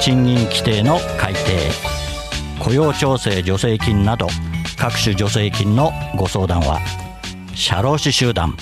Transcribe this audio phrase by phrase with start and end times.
[0.00, 1.70] 賃金規定の改定
[2.58, 4.28] 雇用調整助成金など
[4.78, 6.80] 各種助成金のご相談は
[7.54, 8.56] 社労士集団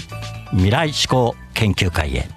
[0.53, 2.28] 未来志向研究会へ。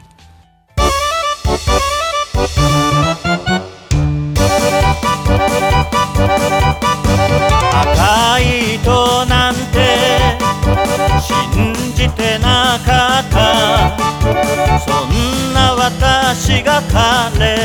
[7.72, 9.60] 赤い糸なんて
[11.22, 13.98] 信じてなかった。
[14.80, 17.57] そんな私が彼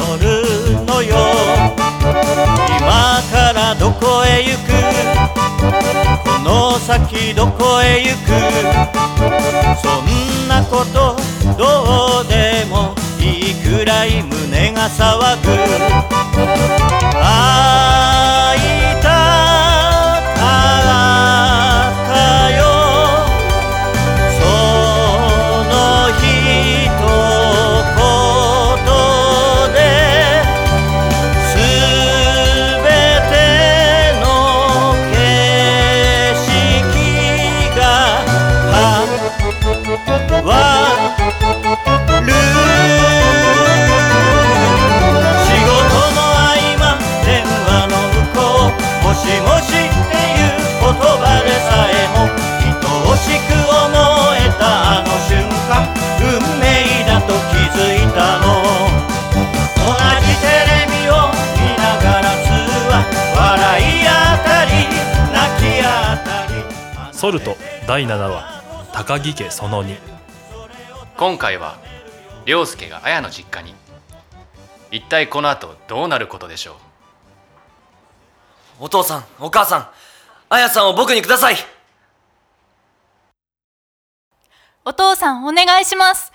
[0.00, 0.24] 乗る
[0.86, 1.14] のよ。
[2.78, 4.72] 今からどこへ行く？
[6.24, 8.30] この先どこへ行く？
[9.82, 11.16] そんなこと
[11.58, 16.19] どうでもいいくらい胸が騒ぐ。
[39.90, 39.98] わ
[42.22, 42.30] る
[45.42, 45.74] 仕事
[46.14, 48.38] の合間電話の向こ
[48.70, 52.30] うもしもしっていう言葉でさえも
[52.60, 52.70] 愛
[53.10, 53.90] おしく思
[54.36, 54.62] えた
[54.98, 55.72] あの瞬間。
[56.22, 56.24] 運
[56.60, 56.64] 命
[57.06, 58.46] だと気づいたの。
[59.74, 59.88] 同
[60.20, 61.12] じテレビを
[61.56, 62.48] 見ながら通
[62.88, 62.92] 話。
[63.34, 63.42] 笑
[63.82, 64.08] いあ
[64.44, 64.70] たり
[65.32, 65.88] 泣きあ
[66.24, 66.62] たり。
[67.12, 67.56] ソルト
[67.86, 68.59] 第7話。
[69.00, 69.96] 高木家その2
[71.16, 71.78] 今回は
[72.44, 73.74] 涼介が綾の実家に。
[74.90, 76.72] 一体この後どうなることでしょ
[78.78, 78.84] う？
[78.84, 79.88] お父さん、お母さん、
[80.50, 81.56] あやさんを僕にください。
[84.84, 86.30] お父さんお願いします。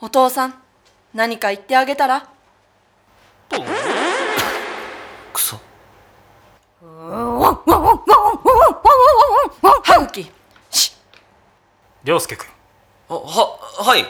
[0.00, 0.54] お父さん
[1.12, 2.30] 何か言ってあげたら？
[9.82, 10.30] 歯茎
[12.04, 12.46] 涼介君。
[13.08, 14.04] あは、はい。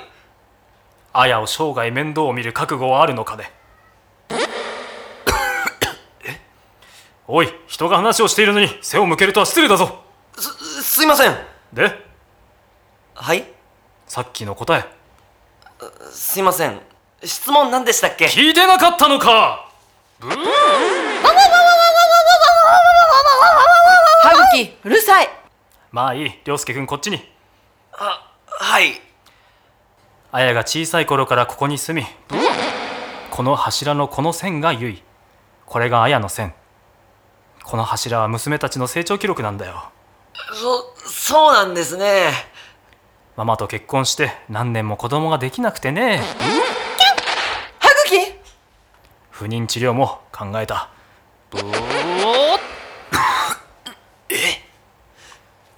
[1.13, 3.53] 綾を生涯面倒を見る覚悟はあるのかね。
[7.29, 10.03] おい人が話をしているのに背を向けるとは失礼だぞ。
[10.39, 11.37] す、すいません。
[11.73, 12.05] で？
[13.15, 13.51] はい？
[14.07, 14.85] さっきの答え。
[16.11, 16.81] すいません。
[17.25, 18.27] 質問何でしたっけ？
[18.27, 19.71] 聞いてなかったのか
[24.27, 25.29] 歯茎うるさい。
[25.93, 26.31] まあいい。
[26.45, 27.23] 涼介君こっちに。
[27.93, 29.01] あ、はい。
[30.33, 32.07] 綾が小さい頃からここに住み
[33.31, 35.03] この柱のこの線がゆい。
[35.65, 36.55] これが綾の線。
[37.63, 39.93] この柱は娘たちの成長記録なんだよ。
[40.53, 42.33] そ、そうなんですね。
[43.37, 46.21] ママと結婚して何年も子供ができなくてね。
[47.79, 48.41] 歯茎。
[49.31, 50.89] 不妊治療も考えた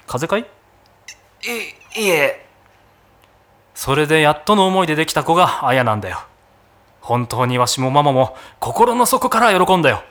[0.09, 2.01] 風邪かい？
[2.01, 2.47] いいえ。
[3.75, 6.25] それでやっとの思いでできた子があやなんだよ。
[7.01, 10.03] 本当にわしもママも心の底から喜んだよ。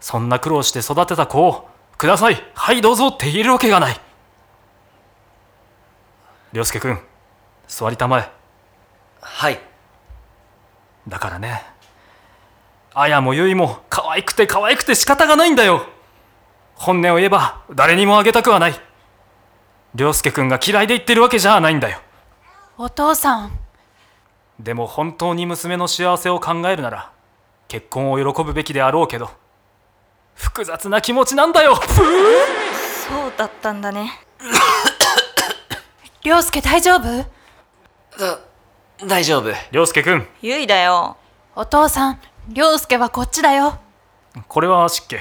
[0.00, 2.42] そんな苦労して育てた子をください。
[2.54, 4.00] はいどうぞって言えるわけがない。
[6.52, 6.98] 涼介くん
[7.68, 8.30] 座りたまえ。
[9.20, 9.60] はい。
[11.06, 11.62] だからね
[12.94, 15.86] あやもゆいも可愛くて可愛くて仕方がないんだよ。
[16.74, 18.74] 本音を言えば誰にもあげたくはない
[19.94, 22.00] 涼介くんが嫌いで言ってるわけじゃないんだよ。
[22.78, 23.58] お父さん。
[24.58, 27.10] でも本当に娘の幸せを考えるなら
[27.68, 29.30] 結婚を喜ぶべきであろうけど
[30.34, 31.74] 複雑な気持ちなんだよ。
[31.76, 31.82] そ
[33.26, 34.12] うだったんだね。
[36.22, 37.26] 涼介大丈夫？
[38.18, 38.38] だ
[39.04, 39.52] 大丈夫。
[39.72, 41.16] 涼介くんゆいだよ。
[41.54, 43.78] お父さん涼介はこっちだよ。
[44.48, 45.16] これは湿気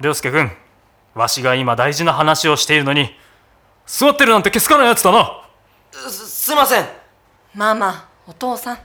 [0.00, 0.50] 涼介くん
[1.14, 3.14] わしが今大事な話をしているのに
[3.86, 5.44] 座ってるなんて気づかないやつだな。
[5.92, 6.86] すすいません。
[7.54, 8.78] ママお父さん。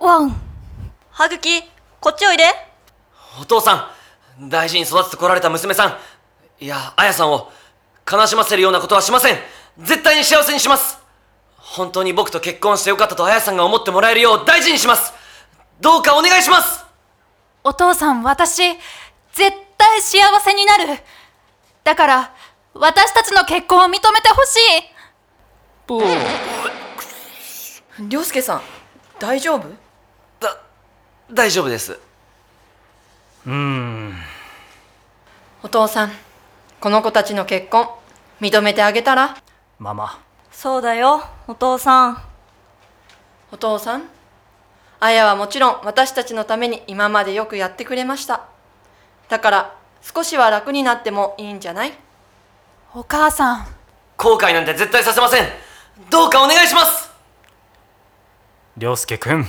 [0.00, 0.36] ワン。
[1.10, 1.62] 歯茎
[2.00, 2.44] こっちおいで。
[3.40, 3.90] お父さ
[4.40, 6.64] ん大事に育ててこられた娘さん。
[6.64, 7.50] いやあやさんを
[8.10, 9.38] 悲しませるようなことはしません。
[9.78, 10.98] 絶対に幸せにします。
[11.56, 15.12] 本当に僕と結婚してよかったとあやさんが思ってもらえるよう大事にします。
[15.80, 16.84] どうかお願いします。
[17.64, 18.62] お父さん私
[19.32, 20.98] 絶対幸せになる
[21.88, 22.34] だから
[22.74, 24.58] 私たちの結婚を認めてほし
[27.98, 28.08] い。
[28.10, 28.60] 涼介さん
[29.18, 29.66] 大丈夫？
[30.38, 30.60] だ
[31.32, 31.98] 大丈夫です。
[33.46, 34.14] うーん。
[35.62, 36.12] お父さん
[36.78, 37.88] この子たちの結婚
[38.42, 39.38] 認めてあげたら？
[39.78, 40.20] ママ。
[40.52, 42.22] そうだよお父さん。
[43.50, 44.02] お父さん？
[45.00, 48.42] あやはもちろん私たちのために今までよくやってくれました。
[49.30, 51.92] だから少しは楽になってもいいんじゃない？
[52.94, 53.66] お母さん。
[54.16, 55.44] 後悔なんて絶対させません。
[56.10, 57.10] どうかお願いします。
[58.76, 59.44] 涼介くん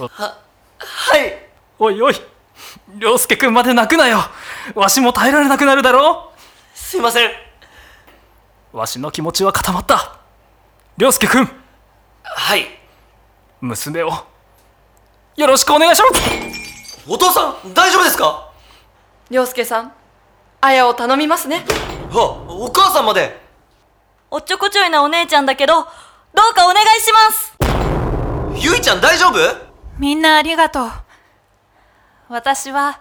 [0.00, 1.46] はい。
[1.78, 2.14] おいおい。
[2.98, 4.18] 涼介くんまで泣くなよ。
[4.74, 6.32] わしも耐えられなくなるだろ
[6.74, 7.30] すいません。
[8.72, 10.18] わしの気持ちは固まった。
[10.96, 11.48] 涼介くん
[12.46, 12.66] はい。
[13.60, 14.12] 娘を。
[15.34, 17.04] よろしくお願いします。
[17.08, 18.52] お父さん大丈夫ですか？
[19.30, 19.92] 涼介さん
[20.60, 21.64] あやを頼みますね。
[22.12, 23.36] あお母さんまで。
[24.30, 27.56] おっちょこちょいなお姉ちゃんだけどどうかお願いします。
[28.64, 29.38] ゆいちゃん大丈夫？
[29.98, 30.90] みんなありがとう。
[32.28, 33.00] 私は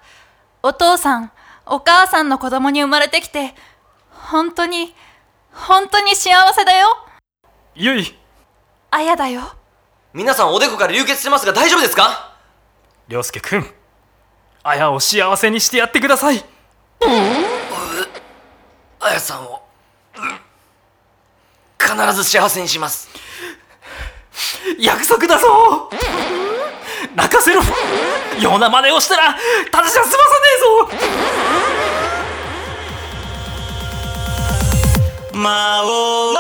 [0.63, 1.31] お父さん
[1.67, 3.53] お母さんの子供に生まれてきて
[4.09, 4.95] 本当に
[5.51, 6.87] 本当に幸せだよ。
[7.75, 8.15] ゆい
[8.95, 9.41] あやだよ。
[10.13, 12.33] 皆さんおでこから流血してますが大丈夫ですか？
[13.09, 13.69] 涼介くん
[14.63, 16.41] あやを幸せにしてやってください。
[19.01, 19.61] あやさんを
[21.77, 23.09] 必ず幸せにします。
[24.79, 25.89] 約束だぞ。
[27.15, 27.61] 泣かせろ。
[28.39, 29.35] ような真似をしたら
[29.71, 30.47] ただじゃ済まさね
[35.33, 35.37] えぞ。
[35.37, 36.33] 魔王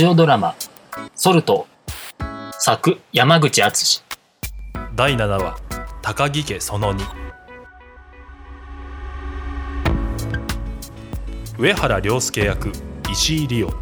[0.00, 0.54] ジオドラマ
[1.14, 1.66] 「ソルト」
[2.58, 4.02] 作山口敦。
[4.96, 5.58] 第7話
[6.00, 7.04] 高木家その2
[11.58, 12.72] 上原良介役
[13.12, 13.74] 石井理央。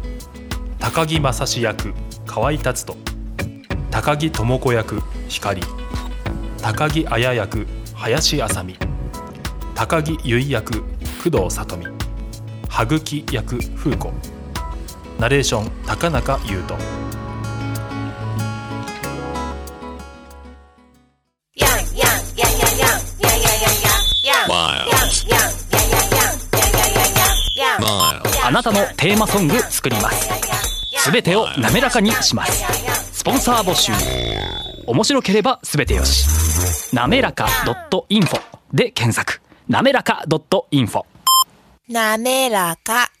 [0.77, 1.93] 高木正史役
[2.27, 2.97] 河合達人。
[3.89, 5.61] 高木智子役光。
[6.61, 8.77] 高木綾役林麻美。
[9.73, 10.83] 高木結衣役
[11.23, 11.85] 工藤里美。
[12.67, 14.38] 羽吹役風子。
[15.19, 16.81] ナレーション高中優斗。
[28.41, 30.29] あなたのテーマソング作ります。
[30.97, 32.63] すべてを滑らかにします。
[33.11, 33.91] スポンサー募集。
[34.87, 36.95] 面白ければすべてよし。
[36.95, 37.45] なめらか
[38.09, 38.39] .info
[38.73, 39.41] で検索。
[39.67, 40.23] なめらか
[40.71, 41.03] .info
[41.89, 43.11] なめらか。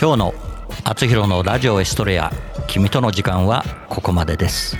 [0.00, 0.34] 今日の
[0.84, 2.32] 「あつひろのラジオエストレア
[2.68, 4.78] 君との時間」はここまでです。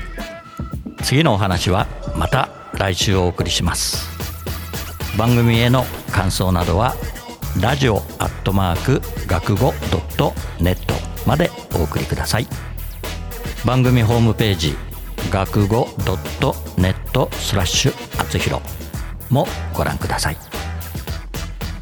[1.03, 4.07] 次のお話はまた来週お送りします。
[5.17, 6.95] 番組への感想などは
[7.61, 10.95] ラジオアットマーク学語ドットネット
[11.27, 12.47] までお送りください。
[13.65, 14.77] 番組ホームページ
[15.31, 18.63] 学語ドットネットスラッシュあつひろ
[19.31, 20.48] もご覧ください。